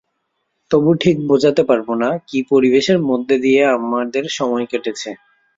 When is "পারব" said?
1.69-1.87